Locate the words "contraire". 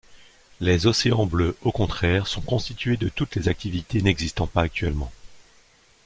1.71-2.25